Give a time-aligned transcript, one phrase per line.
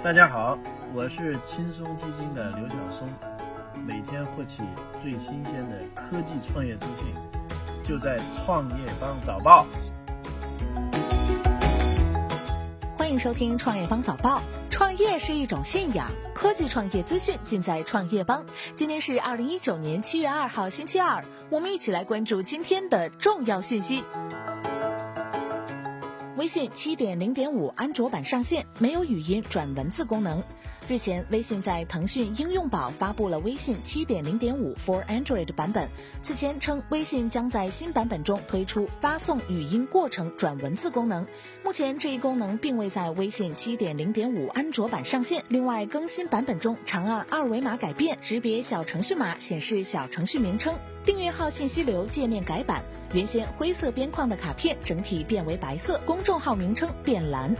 [0.00, 0.56] 大家好，
[0.94, 3.08] 我是轻松基金的刘晓松，
[3.84, 4.62] 每天获取
[5.02, 7.12] 最新鲜的科技创业资讯，
[7.82, 9.66] 就在创业邦早报。
[12.96, 14.40] 欢迎收听创业邦早报。
[14.70, 18.46] 创业是一种信仰，科技创业资讯尽在创业邦。
[18.76, 24.04] 今天是二零一九年七月二号，星期二，我们一起来关注今天的重要讯息。
[26.38, 30.44] 微信七点零点五安卓版上线，没有语音转文字功能。
[30.86, 35.88] 日前，微信在腾讯应用宝发布了微信七点零点五 for Android 版本。
[36.22, 41.26] 此前称，微信将在新版本中推出发送语音过程转文字功能。
[41.64, 45.42] 目前，这一功能并未在微信七点零点五安卓版上线。
[45.48, 50.76] 另外，更新版本中，长按二维码改变，识别小程序码显示小程序名称。
[51.04, 57.56] 订阅号信息流界面改版，原先灰色边框的卡片整体变为白色，公众号名称变蓝。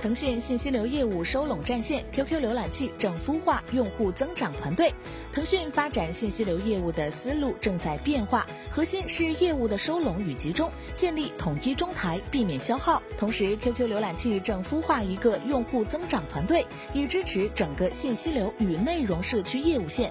[0.00, 4.94] 腾讯信息流业务收拢战线，QQ 浏览器正孵化用户增长团队。
[5.34, 13.02] 腾讯发展信息流业务的思路正在变化，核心是业务的收拢与集中，建立统一中台，避免消耗。
[13.18, 20.10] 同时，QQ 浏览器正孵化一个用户增长团队，以支持整个信息流与内容社区业务线。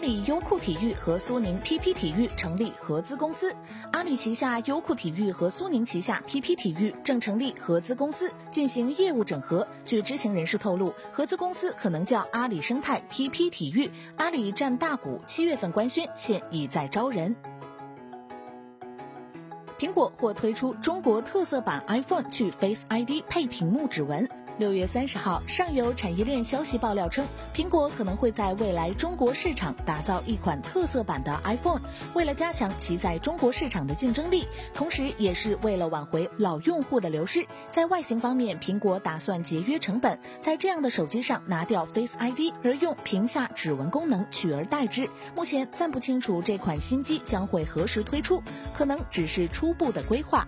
[0.00, 3.54] 阿里优酷体育和苏宁 PP 体育成立合资公司，
[3.92, 9.68] 阿里旗下优酷体育和苏宁旗下 PP 体育正成立合资公司进行业务整合。
[9.84, 17.36] 据知情人士透露，合资公司可能叫阿里生态 PP 体育，阿里占大股，七月份官宣，现已在招人。
[19.78, 24.26] 苹果或推出中国特色版 iPhone 去 Face ID 配屏幕指纹。
[24.60, 31.80] 六月三十号，上游产业链消息爆料称，苹果可能会在未来中国市场打造一款特色版的 iPhone，
[32.12, 37.46] 为了加强其在中国市场的竞争力，同时也是为了挽回老用户的流失。
[37.70, 45.08] 在外形方面，苹果打算节约成本，在这样的手机上拿掉 Face ID，而用屏下指纹功能取而代之。
[45.34, 48.42] 目前暂不清楚这款新机将会何时推出，
[48.74, 50.46] 可能只是初步的规划。